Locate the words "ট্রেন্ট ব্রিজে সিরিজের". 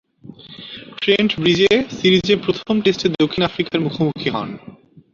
1.01-2.37